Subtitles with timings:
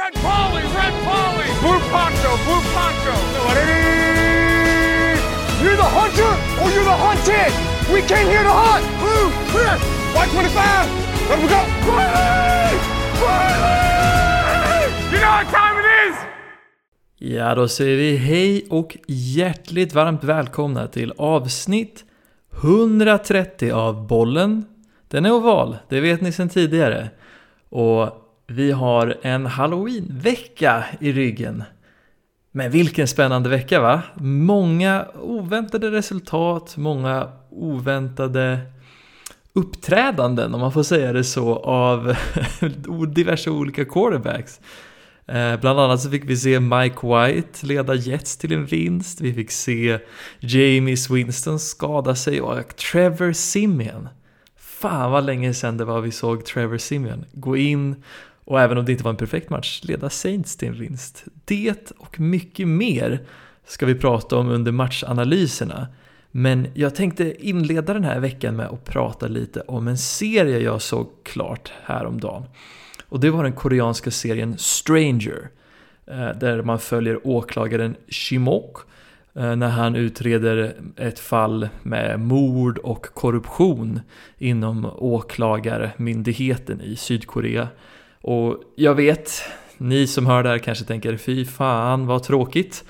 [0.00, 3.14] Red Polly, Red Polly, Blue Poncho, Blue Poncho.
[5.62, 7.52] You're the hunter or you're the hunted.
[7.92, 8.84] We came here to hunt.
[9.02, 9.76] Blue, clear.
[10.14, 10.88] White 25.
[11.28, 11.60] Let we go.
[11.86, 12.78] Riley!
[13.22, 14.84] Riley!
[15.12, 16.16] You know what time it is?
[17.18, 22.04] Ja, då säger vi hej och hjärtligt varmt välkomna till avsnitt
[22.62, 24.64] 130 av Bollen.
[25.08, 27.10] Den är oval, det vet ni sedan tidigare.
[27.68, 28.19] Och
[28.50, 31.64] vi har en halloween-vecka i ryggen.
[32.52, 34.02] Men vilken spännande vecka va?
[34.20, 38.58] Många oväntade resultat, många oväntade
[39.52, 42.14] uppträdanden om man får säga det så av
[43.14, 44.60] diverse olika quarterbacks.
[45.26, 49.20] Eh, bland annat så fick vi se Mike White leda Jets till en vinst.
[49.20, 49.98] Vi fick se
[50.40, 54.08] James Winston skada sig och Trevor Simeon.
[54.56, 57.96] Fan vad länge sedan det var vi såg Trevor Simeon gå in
[58.50, 61.24] och även om det inte var en perfekt match leda Saints till en vinst.
[61.44, 63.20] Det och mycket mer
[63.66, 65.88] ska vi prata om under matchanalyserna.
[66.30, 70.82] Men jag tänkte inleda den här veckan med att prata lite om en serie jag
[70.82, 72.42] såg klart häromdagen.
[73.08, 75.50] Och det var den koreanska serien Stranger.
[76.06, 78.76] Eh, där man följer åklagaren Shimok
[79.34, 84.00] eh, när han utreder ett fall med mord och korruption
[84.38, 87.68] inom åklagarmyndigheten i Sydkorea.
[88.22, 89.42] Och jag vet,
[89.78, 92.84] ni som hör det här kanske tänker fy fan vad tråkigt.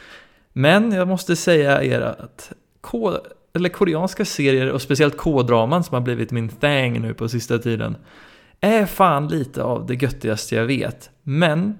[0.52, 3.12] Men jag måste säga er att K
[3.52, 7.96] eller koreanska serier och speciellt K-draman som har blivit min thing nu på sista tiden
[8.60, 11.10] är fan lite av det göttigaste jag vet.
[11.22, 11.78] Men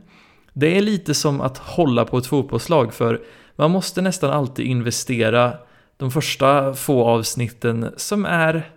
[0.53, 3.21] det är lite som att hålla på ett fotbollslag för
[3.57, 5.53] man måste nästan alltid investera
[5.97, 8.71] de första få avsnitten som är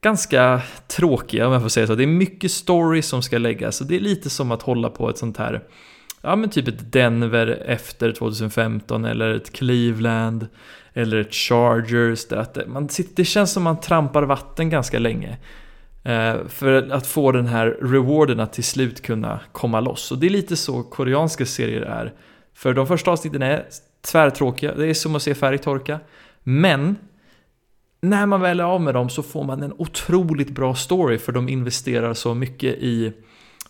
[0.00, 1.94] ganska tråkiga om jag får säga så.
[1.94, 5.10] Det är mycket story som ska läggas och det är lite som att hålla på
[5.10, 5.62] ett sånt här
[6.22, 10.46] Ja men typ ett Denver efter 2015 eller ett Cleveland
[10.92, 12.26] eller ett Chargers.
[12.28, 15.38] Där att man, det känns som man trampar vatten ganska länge.
[16.04, 20.12] Eh, för att få den här rewarden att till slut kunna komma loss.
[20.12, 22.12] Och det är lite så koreanska serier är.
[22.54, 23.64] För de första avsnitten är
[24.12, 26.00] tvärtråkiga, det är som att se färg torka.
[26.42, 26.96] Men
[28.00, 31.32] när man väl är av med dem så får man en otroligt bra story för
[31.32, 33.12] de investerar så mycket i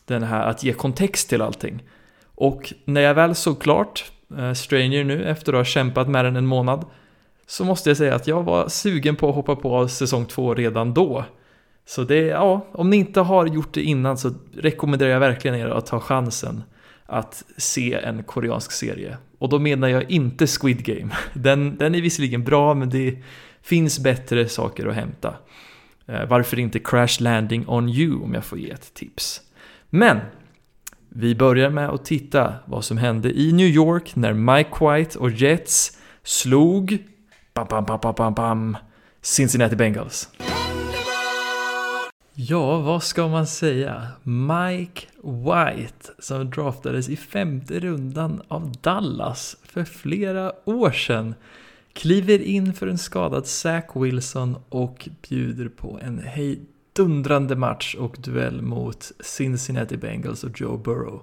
[0.05, 1.83] den här att ge kontext till allting.
[2.35, 6.37] Och när jag väl såg klart eh, Stranger nu efter att ha kämpat med den
[6.37, 6.85] en månad
[7.47, 10.95] så måste jag säga att jag var sugen på att hoppa på säsong två redan
[10.95, 11.25] då.
[11.87, 15.67] Så det, ja, om ni inte har gjort det innan så rekommenderar jag verkligen er
[15.67, 16.63] att ta chansen
[17.07, 19.17] att se en koreansk serie.
[19.39, 21.11] Och då menar jag inte Squid Game.
[21.33, 23.17] Den, den är visserligen bra men det
[23.63, 25.35] finns bättre saker att hämta.
[26.07, 29.41] Eh, varför inte Crash Landing on You om jag får ge ett tips.
[29.91, 30.21] Men
[31.09, 35.31] vi börjar med att titta vad som hände i New York när Mike White och
[35.31, 36.99] Jets slog
[37.55, 38.77] bam, bam, bam, bam, bam, bam,
[39.23, 40.29] Cincinnati Bengals.
[42.35, 44.07] Ja, vad ska man säga?
[44.23, 51.35] Mike White som draftades i femte rundan av Dallas för flera år sedan
[51.93, 58.63] kliver in för en skadad Zach Wilson och bjuder på en hejdundrande match och duell
[58.63, 61.23] mot Cincinnati Bengals och Joe Burrow.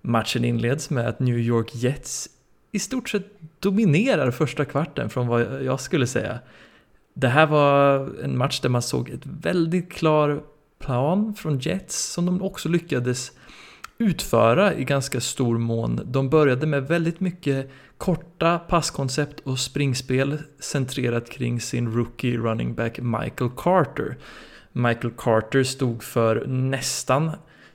[0.00, 2.28] Matchen inleds med att New York Jets
[2.72, 3.26] i stort sett
[3.60, 6.38] dominerar första kvarten från vad jag skulle säga.
[7.14, 10.42] Det här var en match där man såg ett väldigt klar
[10.78, 13.32] plan från Jets som de också lyckades
[13.98, 16.00] utföra i ganska stor mån.
[16.04, 17.70] De började med väldigt mycket
[18.02, 24.16] korta passkoncept och springspel centrerat kring sin rookie running back Michael Carter.
[24.72, 27.30] Michael Carter stod för nästan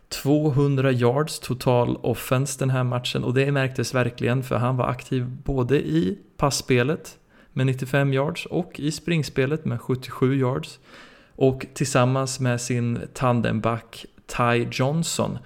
[0.10, 5.26] 200 yards total offense den här matchen och det märktes verkligen för han var aktiv
[5.26, 7.18] både i passspelet
[7.54, 10.80] med 95 yards och i springspelet med 77 yards.
[11.36, 14.06] Och tillsammans med sin tandemback
[14.38, 15.38] Ty Johnson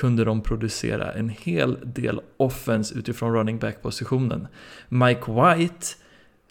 [0.00, 4.48] kunde de producera en hel del offense utifrån running back-positionen.
[4.88, 5.86] Mike White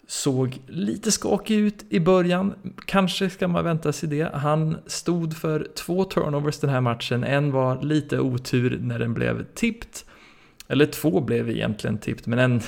[0.06, 2.54] såg lite skakig ut i början,
[2.86, 4.30] kanske ska man vänta sig det.
[4.34, 9.44] Han stod för två turnovers den här matchen, en var lite otur när den blev
[9.54, 10.04] tippt.
[10.68, 12.60] Eller två blev egentligen tippt, men en,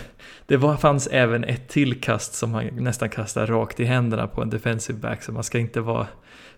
[0.47, 4.43] det var, fanns även ett till kast som han nästan kastade rakt i händerna på
[4.43, 6.07] en defensive back, så man ska inte vara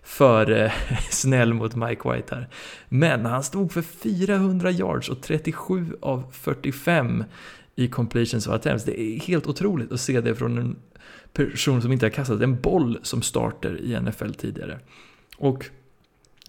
[0.05, 0.71] för eh,
[1.09, 2.49] snäll mot Mike White här.
[2.89, 7.23] Men han stod för 400 yards och 37 av 45
[7.75, 8.85] i completions of attempts.
[8.85, 10.75] Det är helt otroligt att se det från en
[11.33, 14.79] person som inte har kastat en boll som starter i NFL tidigare.
[15.37, 15.65] Och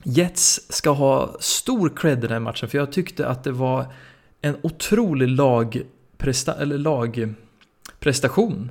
[0.02, 3.92] Jets ska ha stor cred i den här matchen, för jag tyckte att det var
[4.40, 8.70] en otrolig lagpresta eller lagprestation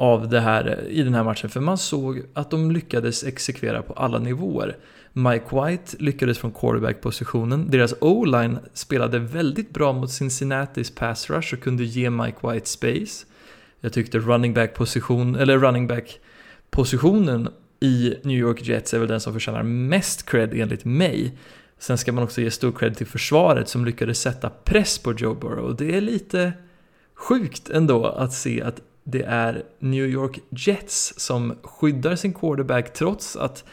[0.00, 1.50] av det här i den här matchen.
[1.50, 4.76] För man såg att de lyckades exekvera på alla nivåer.
[5.12, 7.70] Mike White lyckades från quarterback-positionen.
[7.70, 13.26] Deras O-line spelade väldigt bra mot Cincinnatis pass rush och kunde ge Mike White space.
[13.80, 17.48] Jag tyckte running back-position, eller running back-positionen
[17.80, 21.38] i New York Jets är väl den som förtjänar mest cred enligt mig.
[21.78, 25.34] Sen ska man också ge stor cred till försvaret som lyckades sätta press på Joe
[25.34, 25.76] Burrow.
[25.76, 26.52] Det är lite
[27.14, 33.36] sjukt ändå att se att det är New York Jets som skyddar sin quarterback trots
[33.36, 33.64] att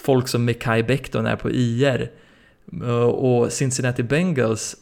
[0.00, 2.10] folk som Mekai Becton är på IR
[2.82, 4.76] eh, och Cincinnati Bengals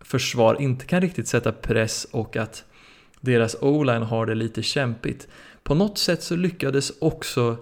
[0.00, 2.64] försvar inte kan riktigt sätta press och att
[3.20, 5.28] deras O-line har det lite kämpigt.
[5.62, 7.56] På något sätt så lyckades också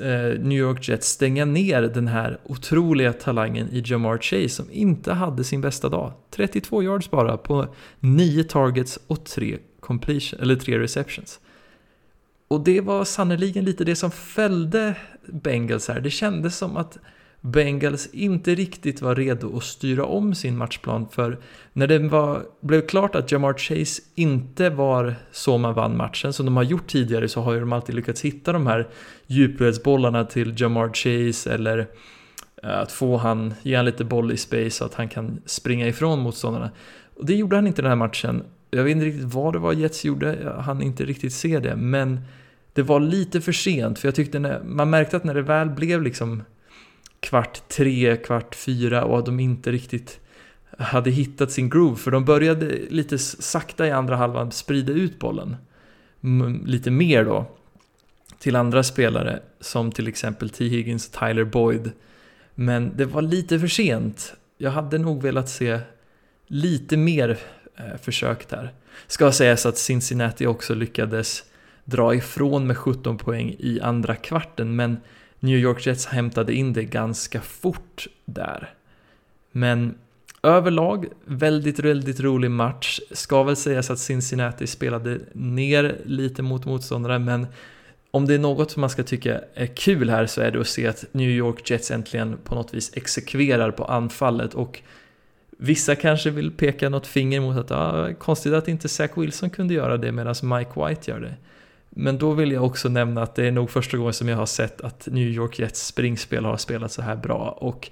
[0.00, 5.12] eh, New York Jets stänga ner den här otroliga talangen i Jamar Chase som inte
[5.12, 6.12] hade sin bästa dag.
[6.30, 7.66] 32 yards bara på
[8.00, 11.40] 9 targets och 3 completion, eller tre receptions.
[12.48, 14.94] Och det var sannoliken lite det som fällde
[15.26, 16.00] Bengals här.
[16.00, 16.98] Det kändes som att
[17.40, 21.38] Bengals inte riktigt var redo att styra om sin matchplan för
[21.72, 26.46] när det var, blev klart att Jamar Chase inte var så man vann matchen som
[26.46, 28.88] de har gjort tidigare så har ju de alltid lyckats hitta de här
[29.26, 31.78] djupledsbollarna till Jamar Chase eller
[32.62, 35.88] eh, att få han, ge han lite boll i space så att han kan springa
[35.88, 36.70] ifrån motståndarna.
[37.16, 38.42] Och det gjorde han inte den här matchen.
[38.74, 41.76] Jag vet inte riktigt vad det var Jets gjorde, jag hann inte riktigt se det,
[41.76, 42.20] men
[42.72, 45.70] det var lite för sent för jag tyckte när, man märkte att när det väl
[45.70, 46.42] blev liksom
[47.20, 50.20] kvart tre, kvart fyra och att de inte riktigt
[50.78, 51.96] hade hittat sin groove.
[51.96, 55.56] För de började lite sakta i andra halvan sprida ut bollen.
[56.64, 57.46] Lite mer då.
[58.38, 60.68] Till andra spelare som till exempel T.
[60.68, 61.90] Higgins och Tyler Boyd.
[62.54, 64.34] Men det var lite för sent.
[64.58, 65.80] Jag hade nog velat se
[66.46, 67.38] lite mer
[67.76, 68.72] eh, försök där.
[69.06, 71.44] Ska sägas att Cincinnati också lyckades
[71.84, 74.96] dra ifrån med 17 poäng i andra kvarten men
[75.40, 78.74] New York Jets hämtade in det ganska fort där.
[79.52, 79.94] Men
[80.42, 83.00] överlag, väldigt, väldigt rolig match.
[83.10, 87.46] Ska väl sägas att Cincinnati spelade ner lite mot motståndare, men
[88.10, 90.66] om det är något som man ska tycka är kul här så är det att
[90.66, 94.80] se att New York Jets äntligen på något vis exekverar på anfallet och
[95.64, 99.74] Vissa kanske vill peka något finger mot att ah, konstigt att inte Zach Wilson kunde
[99.74, 101.34] göra det medan Mike White gör det.
[101.90, 104.46] Men då vill jag också nämna att det är nog första gången som jag har
[104.46, 107.58] sett att New York Jets springspel har spelat så här bra.
[107.60, 107.90] Och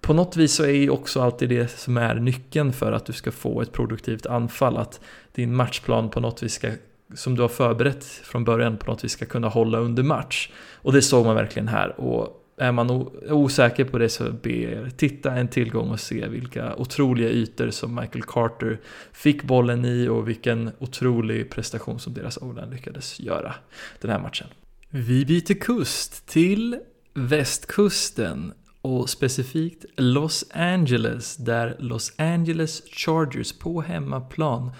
[0.00, 3.12] på något vis så är ju också alltid det som är nyckeln för att du
[3.12, 4.76] ska få ett produktivt anfall.
[4.76, 5.00] Att
[5.32, 6.70] din matchplan på något vis ska,
[7.14, 10.50] som du har förberett från början, på något vis ska kunna hålla under match.
[10.74, 12.00] Och det såg man verkligen här.
[12.00, 12.90] Och är man
[13.30, 17.94] osäker på det så be er titta en tillgång och se vilka otroliga ytor som
[17.94, 18.80] Michael Carter
[19.12, 23.54] fick bollen i och vilken otrolig prestation som deras o lyckades göra
[24.00, 24.46] den här matchen.
[24.90, 26.78] Vi byter kust till
[27.14, 28.52] västkusten
[28.82, 34.70] och specifikt Los Angeles där Los Angeles Chargers på hemmaplan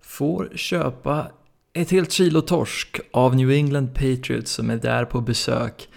[0.00, 1.30] får köpa
[1.72, 5.88] ett helt kilo torsk av New England Patriots som är där på besök.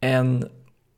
[0.00, 0.48] En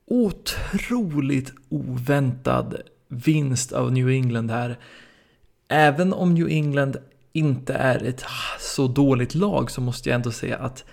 [0.06, 2.76] otroligt oväntad
[3.08, 4.78] vinst av New England här.
[5.68, 6.96] Även om New England
[7.32, 8.24] inte är ett
[8.60, 10.84] så dåligt lag så måste jag ändå säga att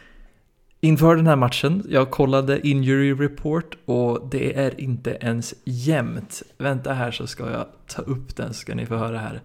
[0.79, 6.43] inför den här matchen, jag kollade injury report och det är inte ens jämnt.
[6.57, 9.41] Vänta här så ska jag ta upp den så ska ni få höra här.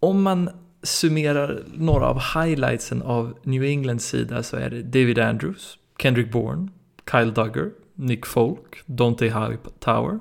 [0.00, 0.50] Om man
[0.82, 6.68] summerar några av highlightsen av New Englands sida så är det David Andrews, Kendrick Bourne,
[7.10, 10.20] Kyle Duggar, Nick Folk, Dante Hightower,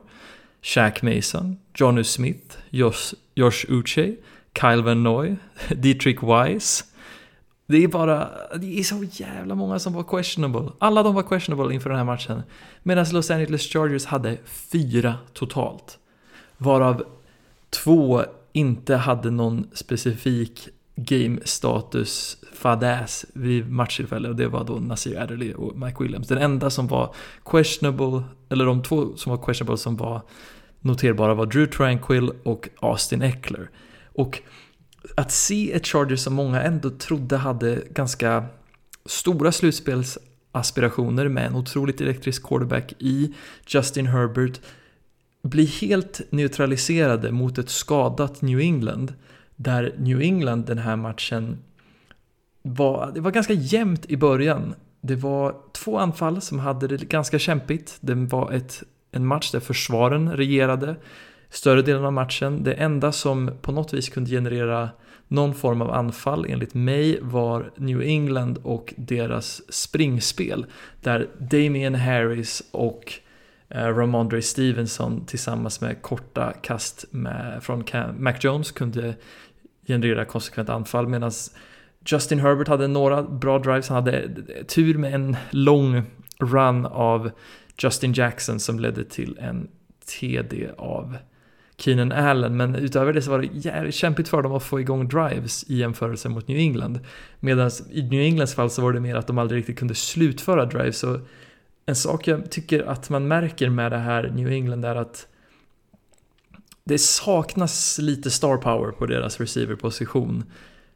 [0.62, 4.16] Shaq Mason, Johnny Smith, Josh, Josh Uche,
[4.54, 5.36] Kyle Van Noy,
[5.76, 6.84] Dietrich Wise.
[7.68, 10.72] Det är bara, det är så jävla många som var questionable.
[10.80, 12.44] Alla de var questionable inför den här matchen.
[12.84, 15.98] Medan Los Angeles Chargers hade fyra totalt.
[16.58, 17.04] Varav
[17.70, 25.54] två inte hade någon specifik game-status fadäs vid matchtillfälle och det var då Nasir Adderley
[25.54, 26.28] och Mike Williams.
[26.28, 30.22] Den enda som var questionable, eller de två som var questionable som var
[30.80, 33.70] noterbara var Drew Tranquil och Austin Eckler.
[34.14, 34.42] Och
[35.16, 38.46] att se ett Chargers som många ändå trodde hade ganska
[39.06, 43.34] stora slutspelsaspirationer med en otroligt elektrisk quarterback i
[43.68, 44.60] Justin Herbert
[45.44, 49.14] bli helt neutraliserade mot ett skadat New England
[49.62, 51.58] där New England den här matchen
[52.62, 54.76] var, det var ganska jämnt i början.
[55.02, 57.98] Det var två anfall som hade det ganska kämpigt.
[58.02, 60.96] Det var ett, en match där försvaren regerade.
[61.50, 62.64] större delen av matchen.
[62.64, 64.90] Det enda som på något vis kunde generera
[65.28, 70.66] någon form av anfall enligt mig var New England och deras springspel.
[71.02, 73.14] Där Damien Harris och
[73.70, 77.84] eh, Ramondre Stevenson tillsammans med korta kast med, från
[78.18, 79.16] Mac Jones kunde
[79.92, 81.32] generera konsekvent anfall medan
[82.06, 84.30] Justin Herbert hade några bra drives, han hade
[84.68, 86.04] tur med en lång
[86.40, 87.32] run av
[87.78, 89.68] Justin Jackson som ledde till en
[90.20, 91.18] TD av
[91.78, 95.08] Keenan Allen, men utöver det så var det jävligt kämpigt för dem att få igång
[95.08, 97.00] drives i jämförelse mot New England.
[97.40, 100.66] Medan i New Englands fall så var det mer att de aldrig riktigt kunde slutföra
[100.66, 101.00] drives.
[101.00, 101.20] Så
[101.86, 105.28] en sak jag tycker att man märker med det här New England är att
[106.84, 110.44] det saknas lite star power på deras receiverposition.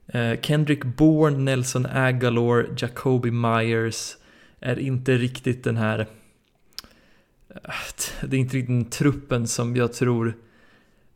[0.07, 4.17] Eh, Kendrick Bourne, Nelson Agalor, Jacoby Myers
[4.59, 5.99] är inte riktigt den här...
[7.49, 7.71] Eh,
[8.21, 10.33] det är inte riktigt den truppen som jag tror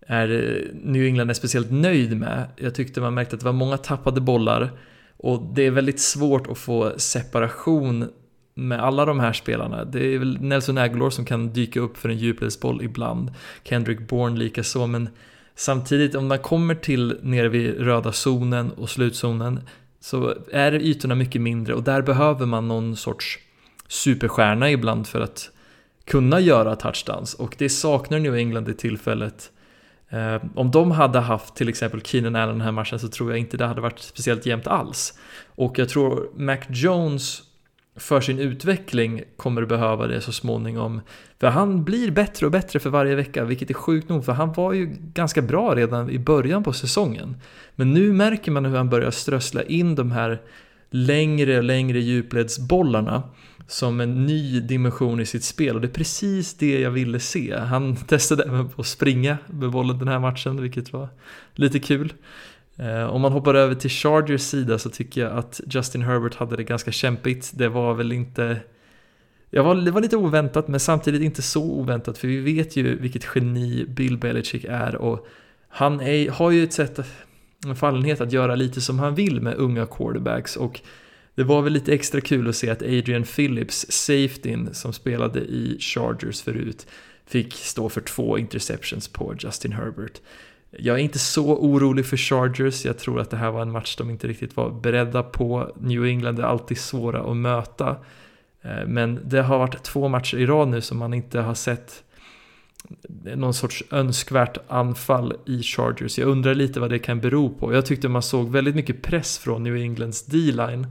[0.07, 2.47] är eh, New England är speciellt nöjd med.
[2.55, 4.71] Jag tyckte man märkte att det var många tappade bollar
[5.17, 8.09] och det är väldigt svårt att få separation
[8.59, 9.85] med alla de här spelarna.
[9.85, 13.31] Det är väl Nelson Aguilar som kan dyka upp för en djupledsboll ibland.
[13.63, 15.09] Kendrick Bourne lika så men
[15.55, 19.59] samtidigt om man kommer till nere vid röda zonen och slutzonen
[19.99, 23.39] så är ytorna mycket mindre och där behöver man någon sorts
[23.87, 25.49] superstjärna ibland för att
[26.05, 29.51] kunna göra touchdowns och det saknar New England i tillfället
[30.09, 33.39] Eh, om de hade haft till exempel Keenan Allen den här matchen så tror jag
[33.39, 35.19] inte det hade varit speciellt jämnt alls.
[35.45, 37.41] Och jag tror Mac Jones
[37.99, 41.01] för sin utveckling kommer behöva det så småningom.
[41.39, 44.53] För han blir bättre och bättre för varje vecka, vilket är sjukt nog, för han
[44.53, 47.35] var ju ganska bra redan i början på säsongen.
[47.75, 50.41] Men nu märker man hur han börjar strössla in de här
[50.89, 53.23] längre och längre djupledsbollarna
[53.67, 57.55] som en ny dimension i sitt spel och det är precis det jag ville se.
[57.57, 61.09] Han testade även på att springa med bollen den här matchen, vilket var
[61.55, 62.13] lite kul.
[62.79, 66.55] Eh, om man hoppar över till Chargers sida så tycker jag att Justin Herbert hade
[66.55, 67.51] det ganska kämpigt.
[67.53, 68.57] Det var väl inte...
[69.49, 72.99] Jag var, det var lite oväntat men samtidigt inte så oväntat för vi vet ju
[72.99, 75.27] vilket geni Bill Belichick är och
[75.69, 76.99] han är, har ju ett sätt,
[77.65, 80.81] en fallenhet att göra lite som han vill med unga quarterbacks och
[81.35, 85.77] det var väl lite extra kul att se att Adrian Phillips, safetyn som spelade i
[85.79, 86.87] Chargers förut,
[87.25, 90.21] fick stå för två interceptions på Justin Herbert.
[90.71, 93.95] Jag är inte så orolig för Chargers, jag tror att det här var en match
[93.95, 95.71] de inte riktigt var beredda på.
[95.79, 97.95] New England är alltid svåra att möta.
[98.61, 102.03] Eh, men det har varit två matcher i rad nu som man inte har sett
[103.35, 106.19] någon sorts önskvärt anfall i Chargers.
[106.19, 107.73] Jag undrar lite vad det kan bero på.
[107.73, 110.87] Jag tyckte man såg väldigt mycket press från New Englands D-line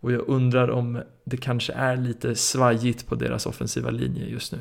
[0.00, 4.58] och jag undrar om det kanske är lite svajigt på deras offensiva linje just nu.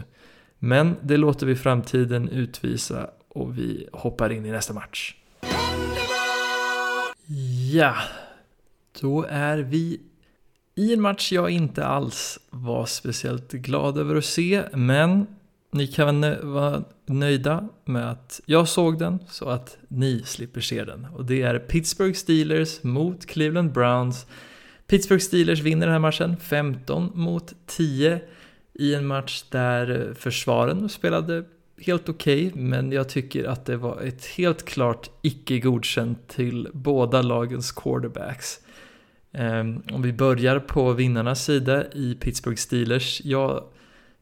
[0.60, 5.16] Men det låter vi framtiden utvisa och vi hoppar in i nästa match.
[7.72, 7.96] Ja,
[9.02, 10.02] då är vi
[10.76, 15.28] i en match jag inte alls var speciellt glad över att se, men
[15.72, 16.22] ni kan
[16.54, 21.06] vara nöjda med att jag såg den så att ni slipper se den.
[21.06, 24.26] Och det är Pittsburgh Steelers mot Cleveland Browns
[24.88, 28.22] Pittsburgh Steelers vinner den här matchen 15 mot 10
[28.74, 31.44] i en match där försvaren spelade
[31.86, 36.68] helt okej, okay, men jag tycker att det var ett helt klart icke godkänt till
[36.74, 38.60] båda lagens quarterbacks.
[39.32, 43.22] Ehm, om vi börjar på vinnarnas sida i Pittsburgh Steelers.
[43.24, 43.64] Jag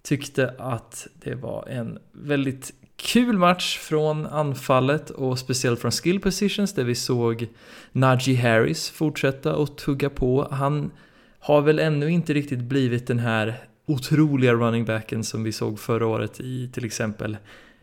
[0.02, 6.74] tyckte att det var en väldigt kul match från anfallet och speciellt från skill positions
[6.74, 7.48] där vi såg
[7.92, 10.48] Najee Harris fortsätta och tugga på.
[10.52, 10.92] Han
[11.40, 16.08] har väl ännu inte riktigt blivit den här otroliga running backen som vi såg förra
[16.08, 17.38] året i till exempel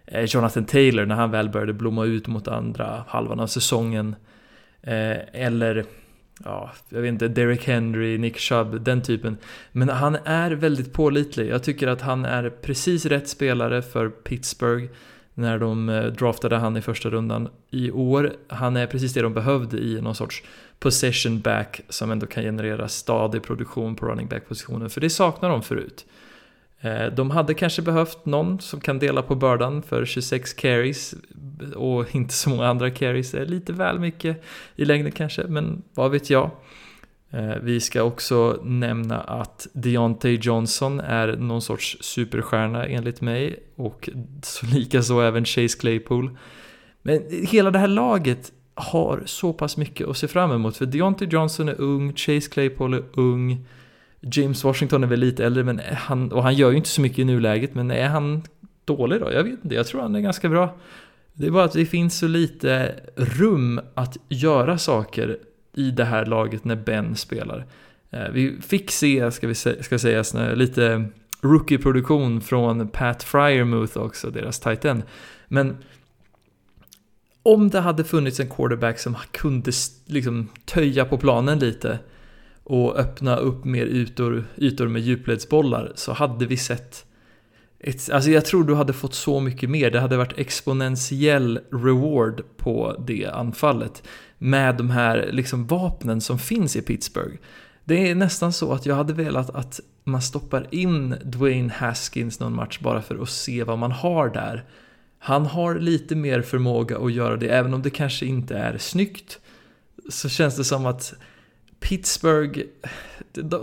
[0.07, 4.17] eh, Jonathan Taylor när han väl började blomma ut mot andra halvan av säsongen.
[4.83, 5.85] Eh, eller
[6.45, 9.37] ja, jag vet inte, Derek Henry, Nick Chubb, den typen.
[9.73, 11.49] Men han är väldigt pålitlig.
[11.49, 14.87] Jag tycker att han är precis rätt spelare för Pittsburgh
[15.39, 18.33] när de eh, draftade han i första rundan i år.
[18.49, 20.43] Han är precis det de behövde i någon sorts
[20.79, 25.63] possession back som ändå kan generera stadig produktion på running back-positionen, för det saknar de
[25.63, 26.07] förut.
[26.81, 31.15] Eh, de hade kanske behövt någon som kan dela på bördan för 26 carries
[31.77, 34.43] och inte så många andra carries är lite väl mycket
[34.77, 36.51] i längden kanske, men vad vet jag.
[37.31, 44.11] Eh, vi ska också nämna att Deontay Johnson är någon sorts superstjärna enligt mig och
[44.73, 46.39] likaså även Chase Claypool.
[47.03, 51.29] Men hela det här laget har så pass mycket att se fram emot för Deontay
[51.29, 53.67] Johnson är ung, Chase Claypool är ung,
[54.21, 57.19] James Washington är väl lite äldre men han, och han gör ju inte så mycket
[57.19, 58.43] i nuläget men är han
[58.85, 59.33] dålig då?
[59.33, 60.77] Jag vet inte, jag tror han är ganska bra.
[61.33, 65.39] Det är bara att det finns så lite rum att göra saker
[65.79, 67.67] i det här laget när Ben spelar.
[68.11, 71.05] Eh, vi fick se, ska vi ska sägas, lite
[71.41, 75.03] rookie-produktion från Pat Fryermuth också, deras tight end.
[75.49, 75.77] Men
[77.43, 79.73] om det hade funnits en quarterback som kunde
[80.07, 81.99] liksom töja på planen lite
[82.65, 87.05] och öppna upp mer ytor, ytor med djupledsbollar så hade vi sett
[87.81, 89.91] ett, alltså jag tror du hade fått så mycket mer.
[89.91, 94.03] Det hade varit exponentiell reward på det anfallet.
[94.39, 97.37] Med de här liksom vapnen som finns i Pittsburgh.
[97.85, 102.55] Det är nästan så att jag hade velat att man stoppar in Dwayne Haskins någon
[102.55, 104.65] match bara för att se vad man har där.
[105.19, 109.39] Han har lite mer förmåga att göra det, även om det kanske inte är snyggt.
[110.09, 111.15] Så känns det som att
[111.81, 112.61] Pittsburgh,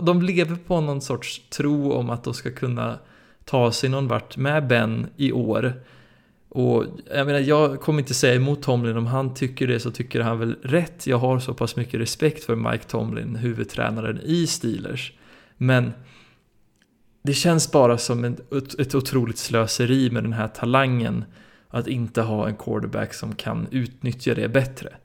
[0.02, 2.98] de lever på någon sorts tro om att de ska kunna
[3.44, 5.72] ta sig någon vart med Ben i år.
[6.56, 6.84] Och
[7.14, 10.38] jag menar, jag kommer inte säga emot Tomlin, om han tycker det så tycker han
[10.38, 11.06] väl rätt.
[11.06, 15.12] Jag har så pass mycket respekt för Mike Tomlin, huvudtränaren i Steelers.
[15.56, 15.92] Men
[17.22, 21.24] det känns bara som ett, ett otroligt slöseri med den här talangen
[21.68, 24.96] att inte ha en quarterback som kan utnyttja det bättre.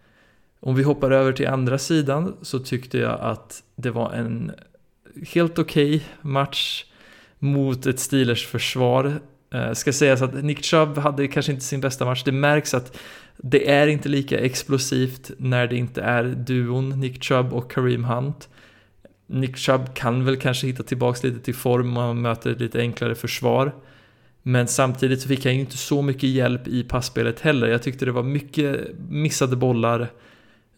[0.60, 4.52] Om vi hoppar över till andra sidan så tyckte jag att det var en
[5.34, 6.86] helt okej okay match
[7.40, 9.22] mot ett Steelers försvar.
[9.52, 12.24] Eh, ska sägas att Nick Chubb hade kanske inte sin bästa match.
[12.24, 12.98] Det märks att
[13.38, 18.50] det är inte lika explosivt när det inte är duon Nick Chubb och Kareem Hunt.
[19.28, 23.16] Nick Chubb kan väl kanske hitta tillbaks lite till form och möter ett lite enklare
[23.16, 23.72] försvar.
[24.44, 27.68] Men samtidigt så fick han ju inte så mycket hjälp i passspelet heller.
[27.68, 28.80] Jag tyckte det var mycket
[29.10, 30.08] missade bollar.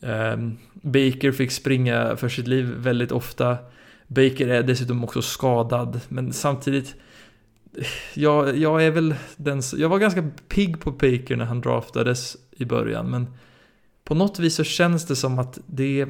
[0.01, 3.57] Ehm, Baker fick springa för sitt liv väldigt ofta.
[4.07, 6.95] Baker är dessutom också skadad, men samtidigt
[8.13, 12.65] jag, jag är väl den Jag var ganska pigg på Baker när han draftades i
[12.65, 13.27] början, men
[14.03, 16.07] på något vis så känns det som att det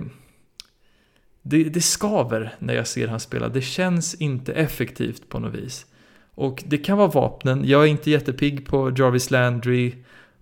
[1.43, 3.49] det, det skaver när jag ser han spela.
[3.49, 5.85] Det känns inte effektivt på något vis.
[6.35, 7.63] Och det kan vara vapnen.
[7.65, 9.93] Jag är inte jättepigg på Jarvis Landry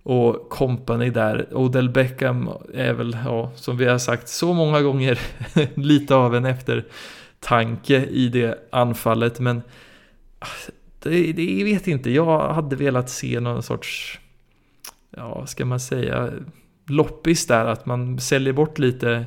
[0.02, 1.48] och company där.
[1.52, 5.20] Odell Beckham är väl, ja, som vi har sagt så många gånger,
[5.74, 9.40] lite av en eftertanke i det anfallet.
[9.40, 9.62] Men
[10.38, 10.46] ah,
[11.02, 14.20] det, det vet inte, jag hade velat se någon sorts,
[15.16, 16.30] ja, ska man säga,
[16.86, 17.64] loppis där.
[17.64, 19.24] Att man säljer bort lite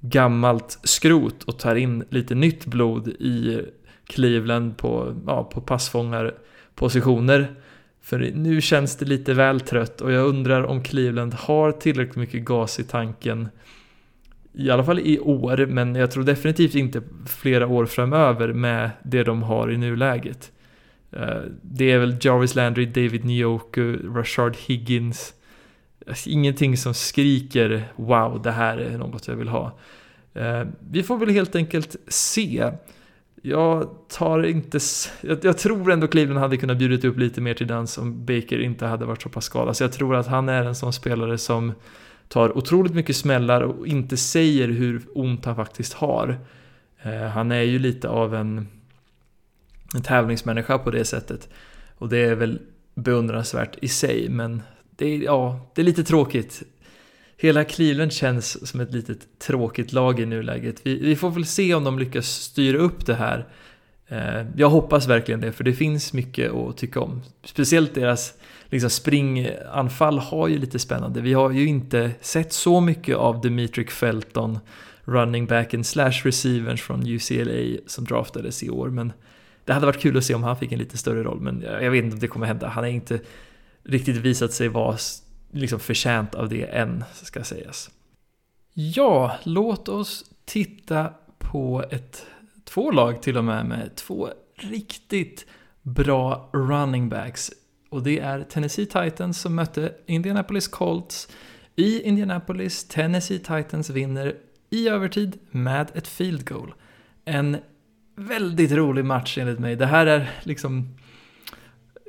[0.00, 3.60] gammalt skrot och tar in lite nytt blod i
[4.06, 7.54] Cleveland på, ja, på passfångarpositioner.
[8.02, 12.44] För nu känns det lite väl trött och jag undrar om Cleveland har tillräckligt mycket
[12.44, 13.48] gas i tanken.
[14.52, 19.22] I alla fall i år, men jag tror definitivt inte flera år framöver med det
[19.22, 20.52] de har i nuläget.
[21.12, 25.34] Eh, det är väl Jarvis Landry, David Njoku, Rashard Higgins.
[26.06, 29.78] Alltså, ingenting som skriker wow, det här är något jag vill ha.
[30.34, 32.70] Eh, vi får väl helt enkelt se.
[33.42, 34.78] Jag tar inte...
[35.20, 38.58] Jag, jag, tror ändå Cleveland hade kunnat bjudit upp lite mer till dans om Baker
[38.60, 39.76] inte hade varit så pass skadad.
[39.76, 41.72] Så jag tror att han är en sån spelare som
[42.28, 46.38] tar otroligt mycket smällar och inte säger hur ont han faktiskt har.
[47.02, 48.68] Eh, han är ju lite av en,
[49.94, 51.48] en tävlingsmänniska på det sättet.
[51.98, 52.58] Och det är väl
[52.94, 54.62] beundransvärt i sig, men
[54.96, 56.62] det är, ja, det är lite tråkigt
[57.42, 60.80] hela Cleveland känns som ett litet tråkigt lag i nuläget.
[60.82, 63.46] Vi, vi får väl se om de lyckas styra upp det här.
[64.08, 67.22] Eh, jag hoppas verkligen det, för det finns mycket att tycka om.
[67.44, 68.34] Speciellt deras
[68.66, 71.20] liksom, springanfall har ju lite spännande.
[71.20, 74.58] Vi har ju inte sett så mycket av Dimitrik Felton,
[75.04, 79.12] running backen slash receivers från UCLA som draftades i år, men
[79.70, 81.90] det hade varit kul att se om han fick en lite större roll, men jag
[81.90, 82.68] vet inte om det kommer hända.
[82.68, 83.20] Han har inte
[83.84, 84.96] riktigt visat sig vara
[85.50, 87.90] liksom förtjänt av det än, ska sägas.
[88.74, 92.26] Ja, låt oss titta på ett,
[92.64, 95.46] två lag till och med med två riktigt
[95.82, 97.50] bra running backs.
[97.90, 101.28] Och det är Tennessee Titans som mötte Indianapolis Colts
[101.76, 102.88] i Indianapolis.
[102.88, 104.36] Tennessee Titans vinner
[104.70, 106.74] i övertid med ett field goal.
[107.24, 107.56] En
[108.20, 109.76] väldigt rolig match enligt mig.
[109.76, 110.88] Det här är liksom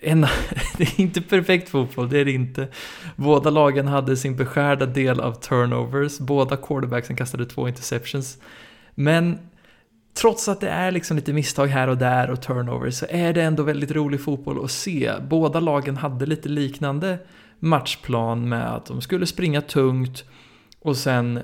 [0.01, 0.21] en,
[0.77, 2.67] det är inte perfekt fotboll, det är det inte.
[3.15, 8.37] Båda lagen hade sin beskärda del av turnovers, båda quarterbacksen kastade två interceptions.
[8.95, 9.39] Men
[10.13, 13.41] trots att det är liksom lite misstag här och där och turnovers så är det
[13.41, 15.11] ändå väldigt rolig fotboll att se.
[15.29, 17.19] Båda lagen hade lite liknande
[17.59, 20.23] matchplan med att de skulle springa tungt
[20.79, 21.39] och sen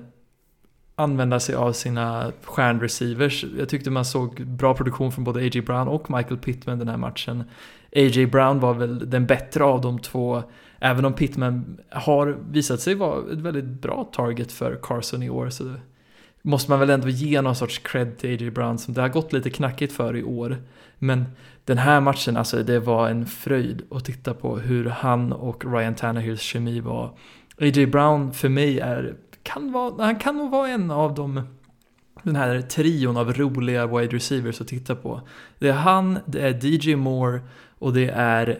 [1.00, 3.46] använda sig av sina stjärnreceivers.
[3.58, 5.62] Jag tyckte man såg bra produktion från både A.J.
[5.62, 7.44] Brown och Michael Pittman den här matchen.
[7.96, 8.26] A.J.
[8.26, 10.44] Brown var väl den bättre av de två
[10.80, 15.50] även om Pittman har visat sig vara ett väldigt bra target för Carson i år
[15.50, 15.76] så
[16.42, 18.52] måste man väl ändå ge någon sorts cred till A.J.
[18.52, 20.58] Brown som det har gått lite knackigt för i år.
[21.00, 21.26] Men
[21.66, 25.96] den här matchen, alltså det var en fröjd att titta på hur han och Ryan
[25.96, 27.06] Tannehills kemi var.
[27.60, 27.86] A.J.
[27.86, 29.16] Brown för mig är,
[29.48, 31.42] kan vara, han kan nog vara en av de
[32.24, 35.22] den här trion av roliga wide receivers att titta på.
[35.60, 37.42] Det är han, det är DJ Moore
[37.80, 38.60] och det är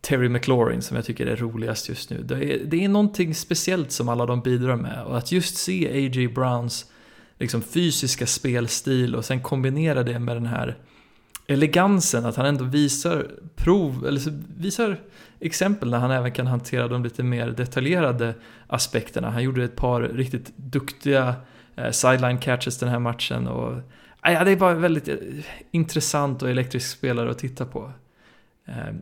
[0.00, 2.22] Terry McLaurin som jag tycker är roligast just nu.
[2.22, 5.88] Det är, det är någonting speciellt som alla de bidrar med och att just se
[5.88, 6.28] A.J.
[6.28, 6.86] Browns
[7.38, 10.76] liksom fysiska spelstil och sen kombinera det med den här
[11.48, 14.20] elegansen, att han ändå visar prov, eller
[14.60, 14.96] visar
[15.40, 18.34] exempel där han även kan hantera de lite mer detaljerade
[18.66, 19.30] aspekterna.
[19.30, 21.34] Han gjorde ett par riktigt duktiga
[21.76, 23.72] eh, sideline catches den här matchen och
[24.20, 25.16] ah, ja, det är bara väldigt eh,
[25.70, 27.92] intressant och elektrisk spelare att titta på.
[28.66, 28.94] Eh,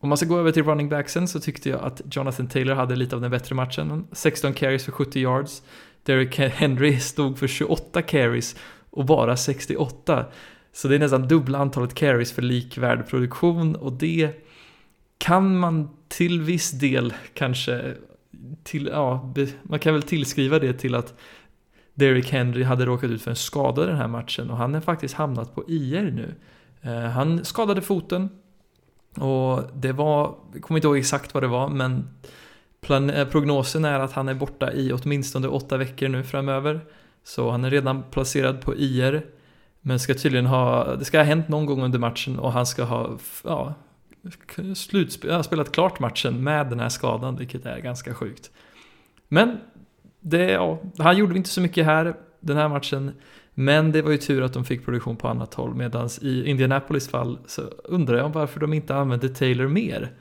[0.00, 2.96] om man ska gå över till running backsen så tyckte jag att Jonathan Taylor hade
[2.96, 4.06] lite av den bättre matchen.
[4.12, 5.62] 16 carries för 70 yards.
[6.02, 8.56] Derrick Henry stod för 28 carries
[8.90, 10.24] och bara 68.
[10.72, 14.46] Så det är nästan dubbla antalet carries för likvärd produktion och det
[15.18, 17.94] kan man till viss del kanske
[18.62, 21.14] till, ja, man kan väl tillskriva det till att
[21.94, 25.14] Derrick Henry hade råkat ut för en skada den här matchen och han har faktiskt
[25.14, 26.34] hamnat på IR nu.
[26.82, 28.28] Eh, han skadade foten
[29.16, 32.08] och det var, jag kommer inte ihåg exakt vad det var, men
[32.80, 36.80] plan, eh, prognosen är att han är borta i åtminstone åtta veckor nu framöver.
[37.24, 39.26] Så han är redan placerad på IR.
[39.82, 42.84] Men ska tydligen ha, det ska ha hänt någon gång under matchen och han ska
[42.84, 43.74] ha ja,
[44.74, 48.50] slutspel, spelat klart matchen med den här skadan, vilket är ganska sjukt.
[49.28, 49.58] Men
[50.20, 53.12] det, ja, han gjorde inte så mycket här den här matchen.
[53.54, 55.74] Men det var ju tur att de fick produktion på annat håll.
[55.74, 60.12] Medan i Indianapolis fall så undrar jag varför de inte använde Taylor mer.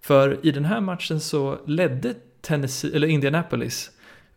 [0.00, 3.90] För i den här matchen så ledde Tennessee, eller Indianapolis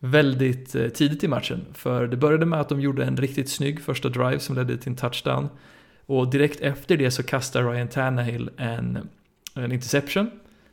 [0.09, 1.65] väldigt eh, tidigt i matchen.
[1.73, 4.89] För det började med att de gjorde en riktigt snygg första drive som ledde till
[4.89, 5.49] en touchdown.
[6.05, 9.09] Och direkt efter det så kastar Ryan Tannehill en,
[9.55, 10.31] en interception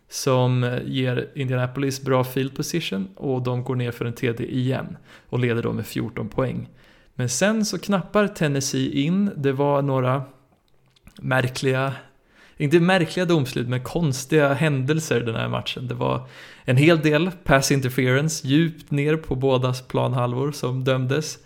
[0.09, 4.97] som eh, ger Indianapolis bra field position och de går ner för en TD igen
[5.29, 6.69] och leder då med 14 poäng.
[7.15, 10.23] Men sen så knappar Tennessee in, det var några
[11.21, 11.93] märkliga
[12.57, 15.89] inte märkliga domslut, men konstiga händelser den här matchen.
[15.89, 16.27] Det var
[16.65, 21.39] en hel del pass interference djupt ner på bådas planhalvor som dömdes.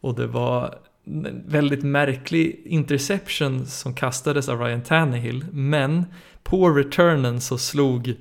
[0.00, 0.74] Och det var
[1.06, 6.04] en väldigt märklig interception som kastades av Ryan Tannehill, men
[6.42, 8.14] på returnen så slog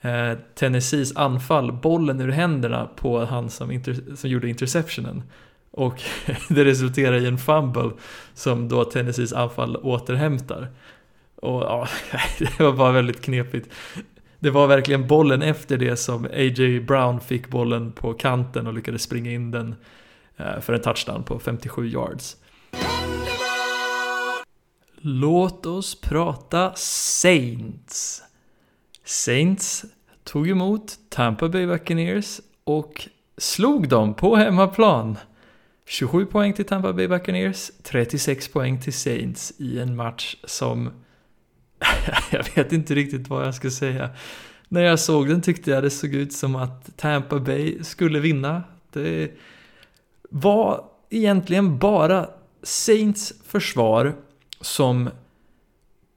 [0.00, 3.82] eh, Tennessees anfall bollen ur händerna på han som,
[4.16, 5.22] som gjorde interceptionen.
[5.70, 6.02] Och
[6.48, 7.90] det resulterar i en fumble
[8.34, 10.68] som då Tennessees anfall återhämtar.
[11.42, 11.88] Och ja,
[12.38, 13.68] det var bara väldigt knepigt.
[14.38, 16.80] Det var verkligen bollen efter det som A.J.
[16.80, 19.74] Brown fick bollen på kanten och lyckades springa in den
[20.36, 22.36] eh, för en touchdown på 57 yards.
[25.00, 28.22] Låt oss prata Saints.
[29.04, 29.84] Saints
[30.24, 35.18] tog emot Tampa Bay Buccaneers och slog dem på hemmaplan.
[35.86, 40.90] 27 poäng till Tampa Bay Buccaneers, 36 poäng till Saints i en match som
[42.30, 44.10] jag vet inte riktigt vad jag ska säga.
[44.68, 48.62] När jag såg den tyckte jag det såg ut som att Tampa Bay skulle vinna.
[48.92, 49.30] Det
[50.30, 52.28] var egentligen bara
[52.62, 54.14] Saints försvar
[54.60, 55.10] som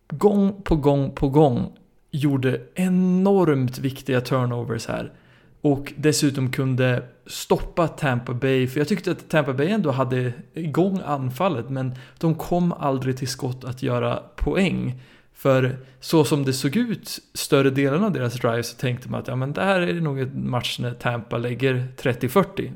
[0.08, 1.78] gång på gång på gång
[2.12, 5.14] gjorde enormt viktiga turnovers här.
[5.62, 11.02] Och dessutom kunde stoppa Tampa Bay, för jag tyckte att Tampa Bay ändå hade igång
[11.06, 15.02] anfallet, men de kom aldrig till skott att göra poäng.
[15.36, 19.28] För så som det såg ut större delen av deras drive så tänkte man att
[19.28, 22.72] ja, men det här är nog en match när Tampa lägger 30-40.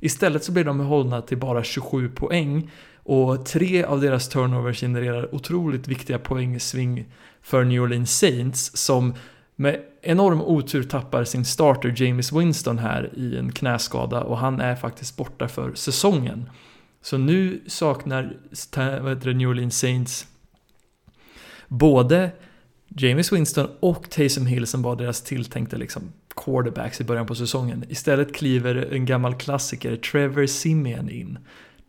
[0.00, 5.34] Istället så blir de hållna till bara 27 poäng och tre av deras turnovers genererar
[5.34, 7.04] otroligt viktiga poängsving
[7.42, 9.14] för New Orleans Saints som
[9.56, 14.76] med enorm otur tappar sin starter James Winston här i en knäskada och han är
[14.76, 16.50] faktiskt borta för säsongen.
[17.02, 18.36] Så nu saknar
[19.00, 20.26] vad heter det, New Orleans Saints
[21.70, 22.30] både
[22.88, 26.02] James Winston och Taysom Hill som var deras tilltänkta liksom,
[26.36, 27.84] quarterbacks i början på säsongen.
[27.88, 31.38] Istället kliver en gammal klassiker, Trevor Simeon, in.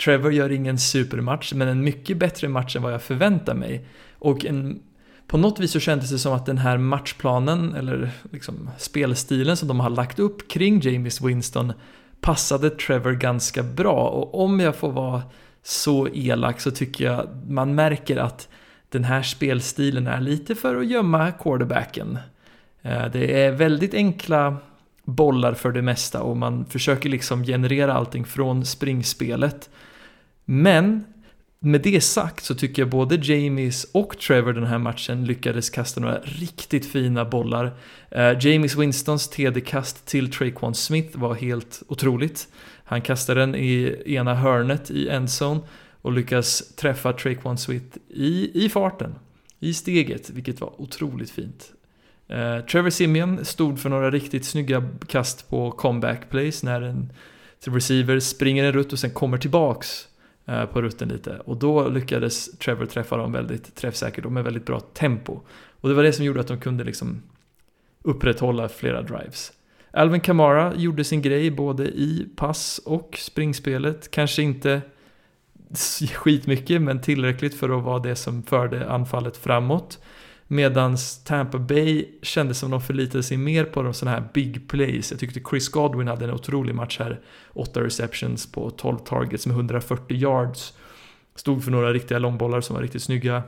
[0.05, 3.85] Trevor gör ingen supermatch, men en mycket bättre match än vad jag förväntar mig.
[4.19, 4.79] Och en,
[5.27, 9.67] på något vis så kändes det som att den här matchplanen, eller liksom spelstilen som
[9.67, 11.73] de har lagt upp kring James Winston
[12.21, 14.07] passade Trevor ganska bra.
[14.07, 15.21] Och om jag får vara
[15.63, 18.49] så elak så tycker jag man märker att
[18.91, 22.19] den här spelstilen är lite för att gömma quarterbacken.
[22.81, 24.57] Eh, det är väldigt enkla
[25.03, 29.69] bollar för det mesta och man försöker liksom generera allting från springspelet.
[30.45, 31.03] Men
[31.59, 36.01] med det sagt så tycker jag både Jamies och Trevor den här matchen lyckades kasta
[36.01, 37.71] några riktigt fina bollar.
[38.09, 42.47] Eh, Jamies Winstons TD-kast till Traquan Smith var helt otroligt.
[42.83, 45.61] Han kastade den i ena hörnet i endzone
[46.01, 49.15] och lyckas träffa Trick One Sweet i, i farten,
[49.59, 51.71] i steget, vilket var otroligt fint.
[52.27, 57.13] Eh, Trevor Simeon stod för några riktigt snygga kast på comeback plays när en
[57.65, 60.07] receiver springer en rutt och sen kommer tillbaks
[60.45, 61.39] eh, på rutten lite.
[61.45, 65.39] Och då lyckades Trevor träffa dem väldigt träffsäkert och med väldigt bra tempo.
[65.81, 67.21] Och det var det som gjorde att de kunde liksom
[68.03, 69.51] upprätthålla flera drives.
[69.91, 74.11] Alvin Kamara gjorde sin grej både i pass och springspelet.
[74.11, 74.81] Kanske inte
[76.15, 79.99] skitmycket, men tillräckligt för att vara det som förde anfallet framåt.
[80.47, 85.11] Medan Tampa Bay kändes som de förlitade sig mer på de sådana här big plays.
[85.11, 87.19] Jag tyckte Chris Godwin hade en otrolig match här.
[87.53, 90.73] 8 receptions på 12 targets med 140 yards.
[91.35, 93.43] Stod för några riktiga långbollar som var riktigt snygga.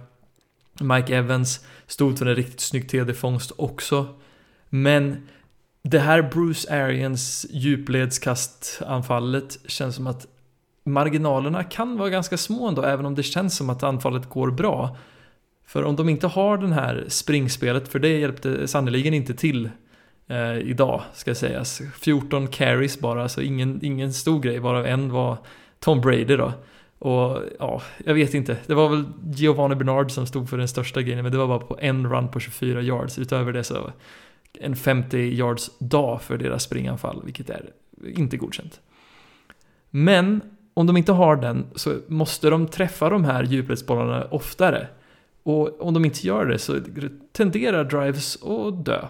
[0.81, 4.07] Mike Evans stod för en riktigt snygg TD-fångst också.
[4.69, 5.27] Men
[5.81, 10.27] det här Bruce Arians djupledskastanfallet känns som att
[10.83, 14.97] marginalerna kan vara ganska små ändå, även om det känns som att anfallet går bra.
[15.65, 19.69] För om de inte har den här springspelet, för det hjälpte sannerligen inte till
[20.27, 21.81] eh, idag, ska sägas.
[21.99, 25.37] 14 carries bara, så ingen, ingen stor grej, varav en var
[25.79, 26.53] Tom Brady då.
[26.99, 28.57] Och ja, jag vet inte.
[28.65, 31.59] Det var väl Giovanni Bernard som stod för den största grejen, men det var bara
[31.59, 33.19] på en run på 24 yards.
[33.19, 33.91] Utöver det så
[34.59, 37.69] en 50 yards dag för deras springanfall, vilket är
[38.15, 38.81] inte godkänt.
[39.89, 40.41] Men
[40.73, 44.88] om de inte har den så måste de träffa de här djupledsbollarna oftare.
[45.43, 46.79] Och om de inte gör det så
[47.31, 49.05] tenderar drives att dö.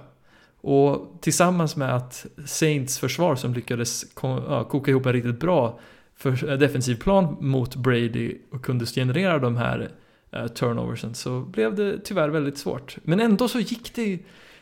[0.62, 4.06] Och tillsammans med att Saints försvar som lyckades
[4.70, 5.80] koka ihop en riktigt bra
[6.24, 9.92] eh, defensiv plan mot Brady och kunde generera de här
[10.32, 12.98] eh, turnoversen så blev det tyvärr väldigt svårt.
[13.04, 14.20] Men ändå så gick det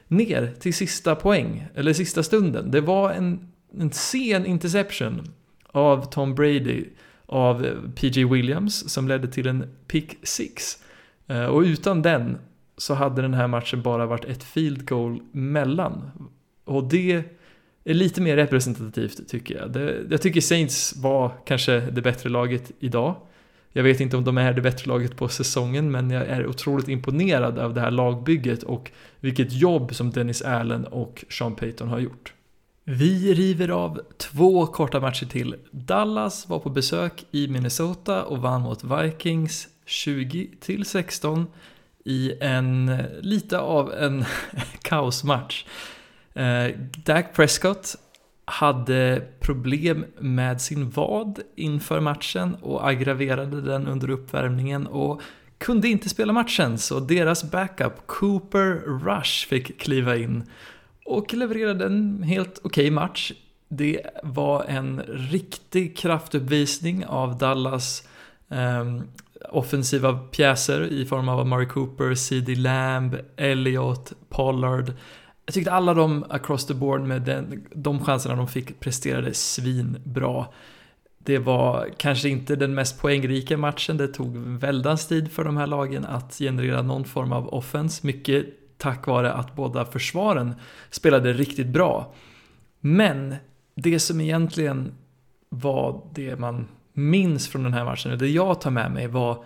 [0.08, 2.72] ner till sista poäng, eller sista stunden.
[2.72, 5.34] Det var en, en sen interception
[5.72, 6.86] av Tom Brady
[7.26, 10.78] av PG Williams som ledde till en pick 6.
[11.28, 12.38] Eh, och utan den
[12.78, 16.12] så hade den här matchen bara varit ett field goal mellan.
[16.66, 17.24] Och det
[17.84, 19.72] är lite mer representativt tycker jag.
[19.72, 23.16] Det, jag tycker Saints var kanske det bättre laget idag.
[23.74, 26.88] Jag vet inte om de är det bättre laget på säsongen, men jag är otroligt
[26.88, 32.00] imponerad av det här lagbygget och vilket jobb som Dennis Allen och Sean Payton har
[32.00, 32.34] gjort.
[32.84, 35.56] Vi river av två korta matcher till.
[35.72, 40.50] Dallas var på besök i Minnesota och vann mot Vikings 20
[40.86, 41.48] 16
[42.06, 44.26] i en lite av en
[44.82, 45.65] kaosmatch.
[46.34, 47.96] Eh, Dak Prescott
[48.46, 55.22] hade problem med sin vad inför matchen och aggraverade den under uppvärmningen och
[55.58, 58.74] kunde inte spela matchen så deras backup Cooper
[59.06, 60.44] Rush fick kliva in
[61.12, 63.32] och levererade en helt okej okay match.
[63.67, 68.08] Det var en riktig kraftuppvisning av Dallas
[68.47, 69.04] um,
[69.50, 74.93] offensiva pjäser i form av Murray Cooper, CD Lamb, Elliot, Pollard.
[75.45, 80.45] Jag tyckte alla de across the board med den, de chanserna de fick presterade svinbra.
[81.17, 85.67] Det var kanske inte den mest poängrika matchen, det tog väldans tid för de här
[85.67, 88.45] lagen att generera någon form av offense, mycket
[88.82, 90.56] tack vare att båda försvaren
[90.89, 92.13] spelade riktigt bra.
[92.80, 93.36] Men
[93.76, 94.91] det som egentligen
[95.50, 99.44] var det man minns från den här matchen, och det jag tar med mig var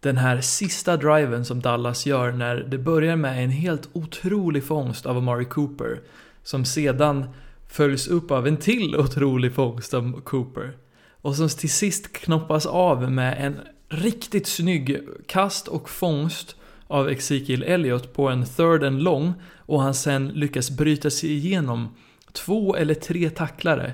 [0.00, 5.06] den här sista driven som Dallas gör när det börjar med en helt otrolig fångst
[5.06, 6.00] av Amari Cooper
[6.42, 7.24] som sedan
[7.68, 10.76] följs upp av en till otrolig fångst av Cooper
[11.22, 13.56] och som till sist knoppas av med en
[13.88, 16.56] riktigt snygg kast och fångst
[16.92, 21.94] av Ezekiel Elliott på en third and long och han sen lyckas bryta sig igenom
[22.32, 23.92] två eller tre tacklare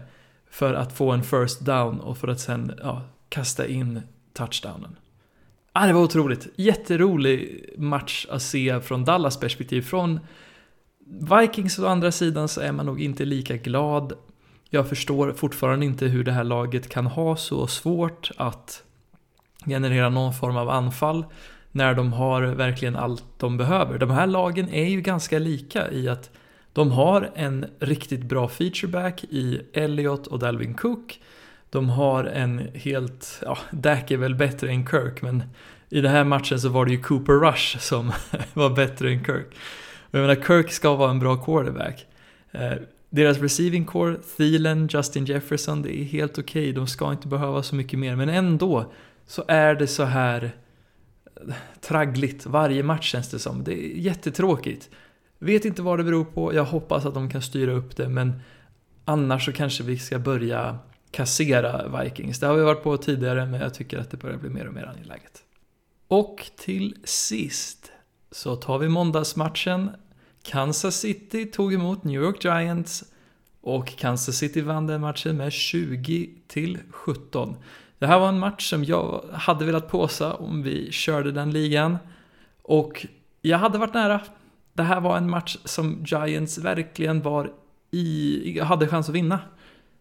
[0.51, 4.01] för att få en first down och för att sen ja, kasta in
[4.33, 4.97] touchdownen.
[5.73, 6.49] Ah, det var otroligt.
[6.57, 9.83] Jätterolig match att se från Dallas perspektiv.
[9.83, 10.21] Från
[11.41, 14.13] Vikings å andra sidan så är man nog inte lika glad.
[14.71, 18.83] Jag förstår fortfarande inte hur det här laget kan ha så svårt att
[19.67, 21.25] generera någon form av anfall
[21.73, 23.99] när de har verkligen allt de behöver.
[23.99, 26.31] De här lagen är ju ganska lika i att
[26.73, 31.21] de har en riktigt bra featureback i Elliot och Dalvin Cook.
[31.71, 35.43] De har en helt, ja, Dak är väl bättre än Kirk, men
[35.89, 38.13] i den här matchen så var det ju Cooper Rush som
[38.55, 39.47] var bättre än Kirk.
[40.11, 42.07] Jag menar, Kirk ska vara en bra quarterback.
[42.53, 42.73] Eh,
[43.11, 46.63] deras receiving core, Thielen, Justin Jefferson, det är helt okej.
[46.63, 46.73] Okay.
[46.73, 48.17] De ska inte behöva så mycket mer.
[48.17, 48.93] Men ändå
[49.27, 50.53] så är det så här
[51.81, 53.65] traggligt varje match känns det som.
[53.65, 54.91] Det är jättetråkigt.
[55.39, 56.55] Vet inte vad det beror på.
[56.55, 58.09] Jag hoppas att de kan styra upp det.
[58.09, 58.41] Men
[59.05, 60.79] annars så kanske vi ska börja
[61.11, 62.41] kassera Vikings.
[62.41, 64.75] Det har vi varit på tidigare men jag tycker att det börjar bli mer och
[64.75, 65.43] mer angeläget.
[66.09, 67.93] Och till sist
[68.31, 69.91] så tar vi måndagsmatchen.
[70.43, 73.05] Kansas City tog emot New York Giants
[73.61, 77.57] och Kansas City vann den matchen med 20 till 17.
[77.99, 81.99] Det här var en match som jag hade velat påsa om vi körde den ligan.
[82.63, 83.07] Och
[83.43, 84.21] jag hade varit nära.
[84.73, 87.53] Det här var en match som Giants verkligen var
[87.91, 89.41] i, hade chans att vinna.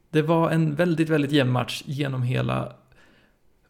[0.10, 2.74] Det var en väldigt, väldigt jämn match genom hela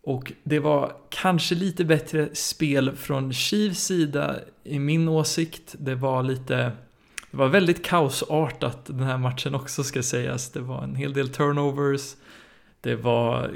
[0.08, 5.76] och det var kanske lite bättre spel från Chiefs sida i min åsikt.
[5.80, 6.72] Det var lite...
[7.32, 10.52] Det var väldigt kaosartat den här matchen också ska sägas.
[10.52, 12.16] Det var en hel del turnovers.
[12.82, 13.52] Det var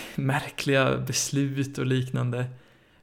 [0.14, 2.44] märkliga beslut och liknande.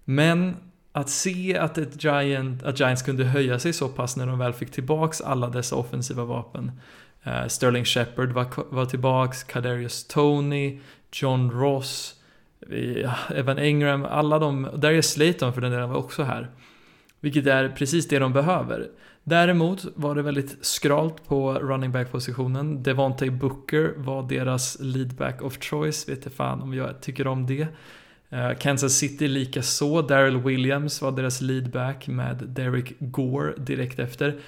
[0.06, 0.56] Men
[0.92, 4.54] att se att, ett Giant, att Giants kunde höja sig så pass när de väl
[4.54, 6.72] fick tillbaks alla dessa offensiva vapen.
[7.28, 10.80] Uh, Sterling Shepard var, var tillbaks, Kadarius Tony,
[11.12, 12.16] John Ross,
[12.72, 16.50] eh, Evan Ingram, alla de, Darius Slayton för den delen var också här.
[17.20, 18.88] Vilket är precis det de behöver.
[19.24, 22.84] Däremot var det väldigt skralt på running back-positionen.
[22.84, 27.48] Devontae Booker var deras lead back of choice, vet jag fan om jag tycker om
[27.48, 27.68] det.
[28.30, 30.02] Eh, Kansas City lika så.
[30.02, 34.40] Daryl Williams var deras leadback med Derek Gore direkt efter.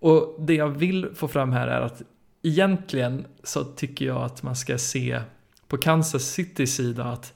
[0.00, 2.02] Och det jag vill få fram här är att
[2.42, 5.20] egentligen så tycker jag att man ska se
[5.68, 7.34] på Kansas Citys sida att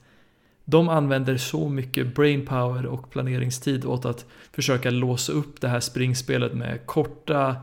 [0.64, 6.52] de använder så mycket brainpower och planeringstid åt att försöka låsa upp det här springspelet
[6.54, 7.56] med korta,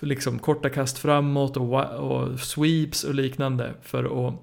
[0.00, 4.34] liksom korta kast framåt och, och sweeps och liknande för att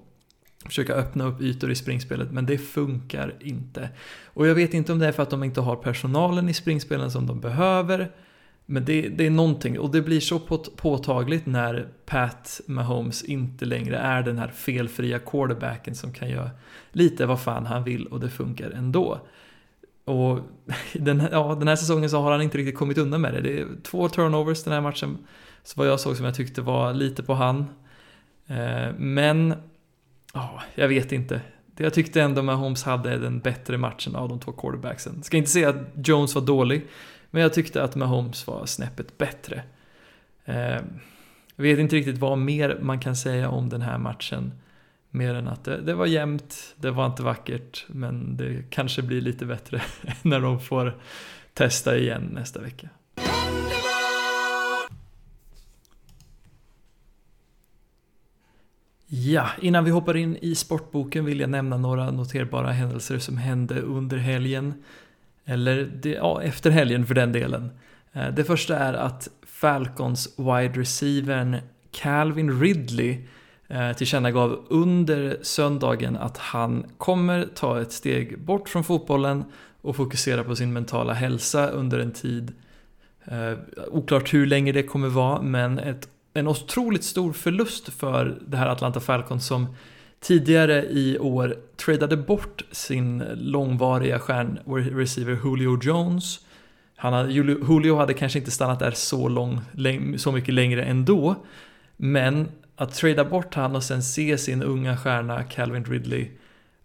[0.64, 3.88] försöka öppna upp ytor i springspelet, men det funkar inte.
[4.24, 7.10] Och jag vet inte om det är för att de inte har personalen i springspelen
[7.10, 8.10] som de behöver,
[8.72, 10.38] men det, det är någonting, och det blir så
[10.76, 16.50] påtagligt när Pat Mahomes inte längre är den här felfria quarterbacken som kan göra
[16.92, 19.20] lite vad fan han vill och det funkar ändå.
[20.04, 20.38] Och
[20.92, 23.40] den, ja, den här säsongen så har han inte riktigt kommit undan med det.
[23.40, 25.18] Det är två turnovers den här matchen,
[25.62, 27.58] så vad jag såg som jag tyckte var lite på han.
[28.46, 29.54] Eh, men,
[30.34, 31.40] ja, jag vet inte.
[31.76, 35.22] Jag tyckte ändå Mahomes hade den bättre matchen av de två quarterbacksen.
[35.22, 36.86] Ska inte säga att Jones var dålig,
[37.32, 39.62] men jag tyckte att Mahomes var snäppet bättre.
[40.44, 40.80] Eh,
[41.56, 44.52] jag vet inte riktigt vad mer man kan säga om den här matchen.
[45.10, 49.20] Mer än att det, det, var jämnt, det var inte vackert, men det kanske blir
[49.20, 49.82] lite bättre
[50.22, 50.96] när de får
[51.54, 52.88] testa igen nästa vecka.
[59.06, 63.80] Ja, innan vi hoppar in i sportboken vill jag nämna några noterbara händelser som hände
[63.80, 64.74] under helgen.
[65.44, 67.70] Eller det, ja, efter helgen för den delen.
[68.12, 71.56] Eh, det första är att Falcons wide receivern
[71.90, 73.18] Calvin Ridley
[73.68, 79.44] eh, tillkännagav under söndagen att han kommer ta ett steg bort från fotbollen
[79.80, 82.52] och fokusera på sin mentala hälsa under en tid.
[83.24, 83.58] Eh,
[83.90, 88.66] oklart hur länge det kommer vara, men ett, en otroligt stor förlust för det här
[88.66, 89.66] Atlanta Falcons som
[90.22, 96.40] tidigare i år tradade bort sin långvariga stjärnreceiver Julio Jones.
[96.96, 99.60] Han hade, Julio hade kanske inte stannat där så, lång,
[100.18, 101.34] så mycket längre ändå.
[101.96, 106.28] Men att trada bort han och sen se sin unga stjärna Calvin Ridley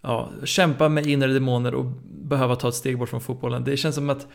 [0.02, 3.64] ja, kämpa med inre demoner och behöva ta ett steg bort från fotbollen.
[3.64, 4.28] Det känns som att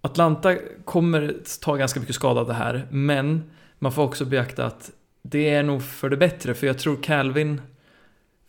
[0.00, 3.42] Atlanta kommer ta ganska mycket skada av det här, men
[3.78, 4.90] man får också beakta att
[5.22, 7.60] det är nog för det bättre, för jag tror Calvin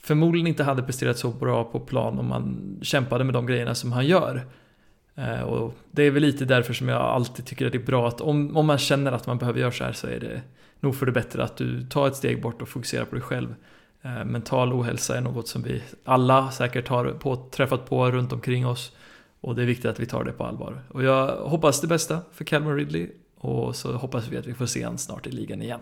[0.08, 3.92] förmodligen inte hade presterat så bra på plan om man kämpade med de grejerna som
[3.92, 4.46] han gör.
[5.16, 8.08] Eh, och det är väl lite därför som jag alltid tycker att det är bra
[8.08, 10.42] att om, om man känner att man behöver göra så här så är det
[10.80, 13.56] nog för det bättre att du tar ett steg bort och fokuserar på dig själv.
[14.02, 18.68] Eh, mental ohälsa är något som vi alla säkert har på, träffat på runt omkring
[18.68, 18.96] oss
[19.42, 20.82] och det är viktigt att vi tar det på allvar.
[20.90, 24.66] Och jag hoppas det bästa för Calvin Ridley och så hoppas vi att vi får
[24.66, 25.80] se honom snart i ligan igen.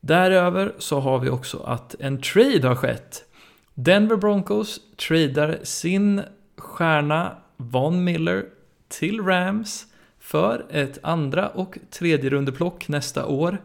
[0.00, 3.24] Däröver så har vi också att en trade har skett.
[3.74, 6.22] Denver Broncos tradar sin
[6.56, 8.44] stjärna Von Miller
[8.88, 9.86] till Rams
[10.20, 13.58] för ett andra och tredje rundeplock nästa år.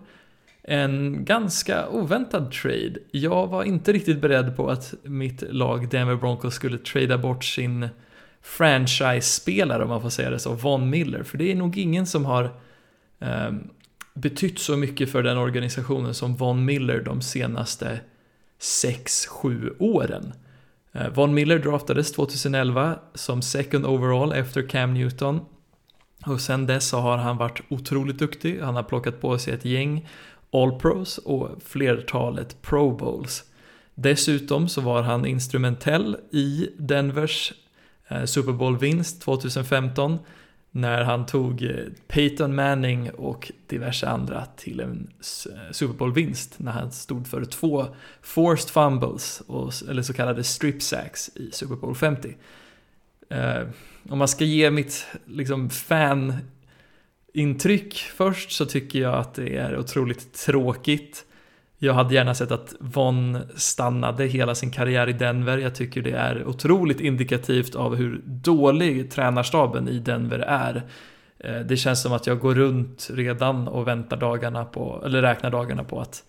[0.64, 2.96] En ganska oväntad trade.
[3.12, 7.90] Jag var inte riktigt beredd på att mitt lag Denver Broncos skulle trada bort sin
[8.42, 11.24] franchise-spelare om man får säga det så, Von Miller.
[11.24, 12.50] För det är nog ingen som har
[13.20, 13.70] um,
[14.16, 18.00] betytt så mycket för den organisationen som Von Miller de senaste
[18.60, 20.34] 6-7 åren.
[20.92, 25.40] Eh, Von Miller draftades 2011 som second overall efter Cam Newton.
[26.26, 28.60] Och sen dess så har han varit otroligt duktig.
[28.62, 30.08] Han har plockat på sig ett gäng
[30.52, 33.44] All-Pros och flertalet Pro Bowls.
[33.96, 37.54] Dessutom så var han instrumentell i Denvers
[38.08, 40.20] eh, Super Bowl-vinst 2015
[40.76, 41.76] när han tog eh,
[42.08, 45.14] Peyton Manning och diverse andra till en
[45.72, 47.86] Super Bowl-vinst när han stod för två
[48.22, 52.36] forced fumbles, och, eller så kallade strip sacks i Super Bowl 50.
[53.30, 53.62] Eh,
[54.10, 56.46] om man ska ge mitt liksom, fan-intryck
[57.96, 61.26] först så tycker jag att det är otroligt tråkigt
[61.78, 65.58] jag hade gärna sett att Von stannade hela sin karriär i Denver.
[65.58, 70.84] Jag tycker det är otroligt indikativt av hur dålig tränarstaben i Denver är.
[71.40, 75.52] Eh, det känns som att jag går runt redan och väntar dagarna på, eller räknar
[75.52, 76.24] dagarna på att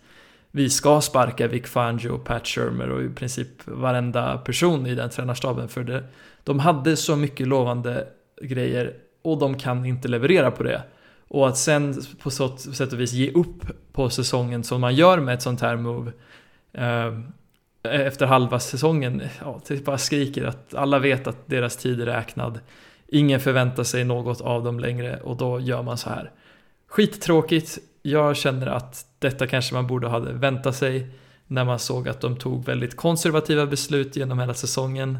[0.51, 5.09] vi ska sparka Vic Fangio och Pat Shermer och i princip varenda person i den
[5.09, 6.03] tränarstaben för det.
[6.43, 8.07] De hade så mycket lovande
[8.41, 10.81] grejer och de kan inte leverera på det.
[11.27, 13.61] Och att sen på så sätt och vis ge upp
[13.91, 16.11] på säsongen som man gör med ett sånt här move
[16.73, 17.17] eh, e-,
[17.83, 22.59] efter halva säsongen, ja, det bara skriker att alla vet att deras tid är räknad.
[23.07, 26.31] Ingen förväntar sig något av dem längre och då gör man så här.
[26.87, 31.09] Skittråkigt, jag känner att detta kanske man borde ha väntat sig
[31.47, 35.17] när man såg att de tog väldigt konservativa beslut genom hela säsongen.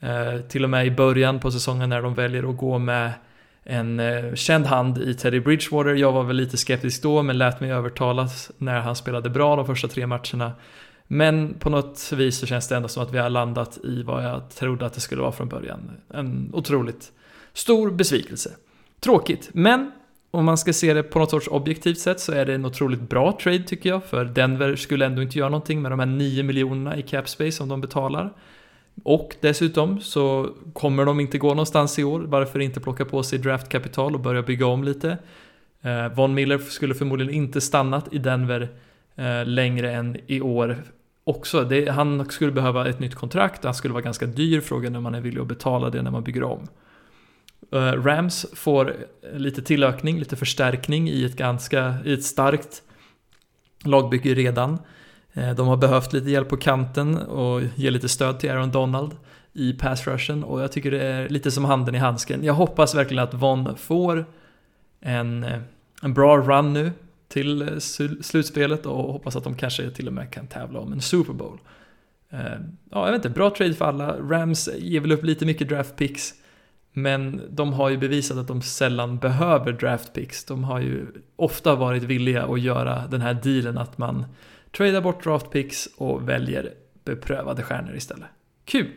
[0.00, 3.12] Eh, till och med i början på säsongen när de väljer att gå med
[3.64, 5.94] en eh, känd hand i Teddy Bridgewater.
[5.94, 9.66] Jag var väl lite skeptisk då, men lät mig övertalas när han spelade bra de
[9.66, 10.52] första tre matcherna.
[11.06, 14.24] Men på något vis så känns det ändå som att vi har landat i vad
[14.24, 15.90] jag trodde att det skulle vara från början.
[16.14, 17.12] En otroligt
[17.52, 18.50] stor besvikelse.
[19.00, 19.92] Tråkigt, men
[20.30, 23.00] om man ska se det på något sorts objektivt sätt så är det en otroligt
[23.00, 26.42] bra trade tycker jag, för Denver skulle ändå inte göra någonting med de här 9
[26.42, 28.32] miljonerna i cap space som de betalar.
[29.04, 33.38] Och dessutom så kommer de inte gå någonstans i år, varför inte plocka på sig
[33.38, 35.18] draftkapital och börja bygga om lite.
[35.82, 38.68] Eh, Von Miller skulle förmodligen inte stannat i Denver
[39.16, 40.82] eh, längre än i år
[41.24, 41.64] också.
[41.64, 45.14] Det, han skulle behöva ett nytt kontrakt, han skulle vara ganska dyr, frågan om man
[45.14, 46.68] är villig att betala det när man bygger om.
[47.72, 48.96] Eh, Rams får
[49.34, 52.82] lite tillökning, lite förstärkning i ett ganska, i ett starkt
[53.84, 54.78] lagbygge redan.
[55.34, 59.12] Eh, de har behövt lite hjälp på kanten och ge lite stöd till Aaron Donald
[59.52, 62.44] i pass rushen och jag tycker det är lite som handen i handsken.
[62.44, 64.24] Jag hoppas verkligen att Von får
[65.00, 65.60] en, eh,
[66.02, 66.92] en bra run nu
[67.28, 67.78] till eh,
[68.20, 71.58] slutspelet och hoppas att de kanske till och med kan tävla om en Super Bowl.
[72.90, 74.16] Ja, jag vet inte, bra trade för alla.
[74.16, 76.34] Rams ger väl upp lite mycket draft picks.
[76.92, 80.44] Men de har ju bevisat att de sällan behöver draft picks.
[80.44, 81.06] De har ju
[81.36, 84.24] ofta varit villiga att göra den här dealen att man
[84.76, 88.28] tradar bort draftpicks och väljer beprövade stjärnor istället.
[88.64, 88.90] Kul!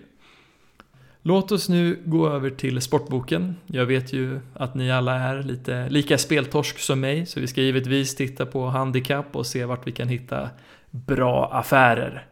[1.21, 3.55] Låt oss nu gå över till sportboken.
[3.65, 7.61] Jag vet ju att ni alla är lite lika speltorsk som mig, så vi ska
[7.61, 10.49] givetvis titta på handikapp och se vart vi kan hitta
[10.89, 12.27] bra affärer.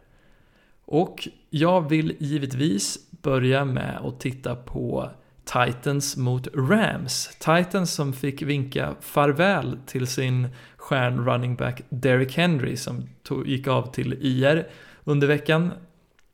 [0.84, 5.10] Och jag vill givetvis börja med att titta på
[5.44, 7.36] Titans mot Rams.
[7.38, 13.68] Titans som fick vinka farväl till sin stjärn running back Derrick Henry som tog, gick
[13.68, 14.68] av till IR
[15.04, 15.70] under veckan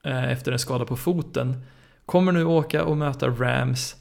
[0.04, 1.64] eh, efter en skada på foten.
[2.06, 3.96] Kommer nu åka och möta Rams,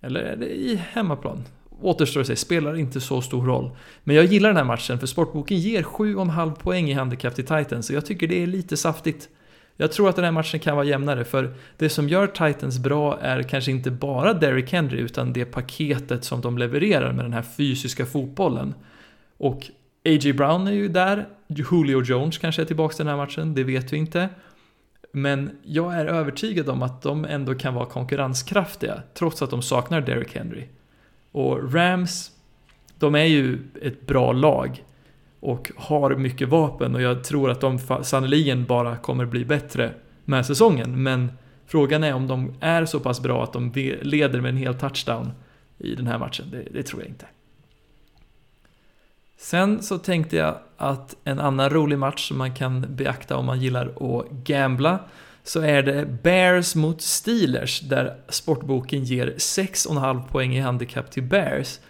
[0.00, 1.44] eller är det i hemmaplan?
[1.80, 3.76] Återstår att se, spelar inte så stor roll.
[4.04, 7.86] Men jag gillar den här matchen för sportboken ger 7,5 poäng i handikapp till Titans,
[7.86, 9.28] så jag tycker det är lite saftigt.
[9.76, 13.18] Jag tror att den här matchen kan vara jämnare, för det som gör Titans bra
[13.20, 17.42] är kanske inte bara Derrick Henry, utan det paketet som de levererar med den här
[17.42, 18.74] fysiska fotbollen.
[19.38, 19.70] Och
[20.04, 20.32] A.J.
[20.32, 23.96] Brown är ju där, Julio Jones kanske är tillbaka den här matchen, det vet vi
[23.96, 24.28] inte.
[25.12, 30.00] Men jag är övertygad om att de ändå kan vara konkurrenskraftiga, trots att de saknar
[30.00, 30.64] Derrick Henry.
[31.32, 32.30] Och Rams,
[32.98, 34.84] de är ju ett bra lag
[35.44, 40.46] och har mycket vapen och jag tror att de sannoliken bara kommer bli bättre med
[40.46, 41.02] säsongen.
[41.02, 41.32] Men
[41.66, 43.72] frågan är om de är så pass bra att de
[44.02, 45.32] leder med en hel touchdown
[45.78, 46.46] i den här matchen.
[46.50, 47.26] Det, det tror jag inte.
[49.36, 53.60] Sen så tänkte jag att en annan rolig match som man kan beakta om man
[53.60, 54.98] gillar att gambla
[55.42, 61.80] så är det Bears mot Steelers där sportboken ger 6,5 poäng i handikapp till Bears.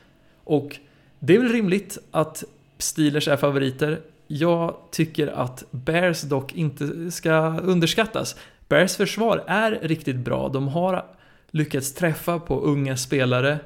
[0.44, 0.76] Och
[1.18, 2.44] det är väl rimligt att
[2.84, 4.00] Steelers är favoriter.
[4.26, 8.36] Jag tycker att Bears dock inte ska underskattas.
[8.68, 10.48] Bears försvar är riktigt bra.
[10.48, 11.04] De har
[11.50, 13.58] lyckats träffa på unga spelare,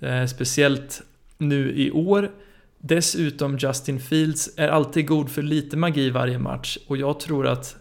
[0.00, 1.02] eh, speciellt
[1.38, 2.30] nu i år
[2.78, 7.76] Dessutom Justin Fields är alltid god för lite magi varje match och jag tror att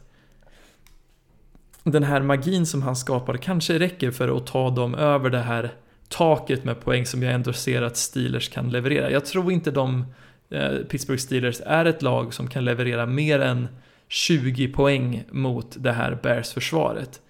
[1.84, 5.74] den här magin som han skapar kanske räcker för att ta dem över det här
[6.10, 9.12] taket med poäng som jag ändå ser att Steelers kan leverera.
[9.12, 10.06] Jag tror inte de
[10.50, 13.68] Eh, Pittsburgh Steelers är ett lag som kan leverera mer än
[14.08, 17.22] 20 poäng mot det här Bears-försvaret.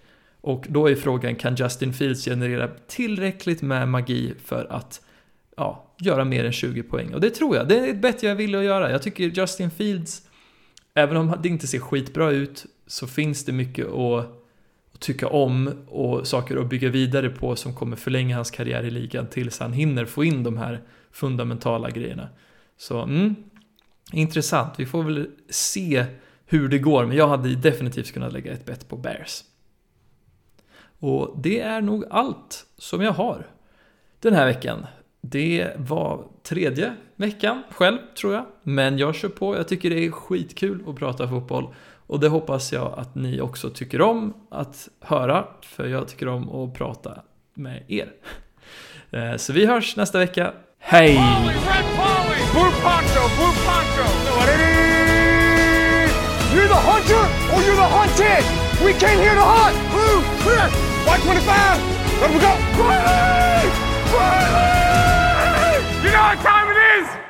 [0.41, 5.01] Och då är frågan, kan Justin Fields generera tillräckligt med magi för att
[5.57, 7.13] ja, göra mer än 20 poäng?
[7.13, 8.91] Och det tror jag, det är ett bett jag vill att göra.
[8.91, 10.21] Jag tycker Justin Fields,
[10.93, 14.25] även om det inte ser skitbra ut, så finns det mycket att,
[14.93, 18.91] att tycka om och saker att bygga vidare på som kommer förlänga hans karriär i
[18.91, 22.29] ligan tills han hinner få in de här fundamentala grejerna.
[22.77, 23.35] Så, mm,
[24.11, 24.73] intressant.
[24.77, 26.05] Vi får väl se
[26.45, 29.43] hur det går, men jag hade definitivt kunnat lägga ett bett på Bears.
[30.99, 33.47] Och det är nog allt som jag har
[34.19, 34.85] den här veckan.
[35.21, 38.45] Det var tredje veckan själv, tror jag.
[38.63, 41.73] Men jag kör på, jag tycker det är skitkul att prata fotboll.
[42.07, 46.49] Och det hoppas jag att ni också tycker om att höra, för jag tycker om
[46.49, 47.21] att prata
[47.53, 48.11] med er.
[49.11, 50.53] Eh, så vi hörs nästa vecka.
[50.79, 51.19] Hej!
[52.55, 54.07] Blue poncho, blue poncho!
[56.55, 58.45] You're the hunter or you're the hunted.
[58.81, 59.75] We came here to hunt.
[59.91, 60.69] Blue, clear.
[61.03, 61.51] White 25.
[62.21, 62.55] Let him go.
[62.79, 63.67] Riley!
[64.15, 65.83] Riley!
[66.01, 67.24] You know what time it is?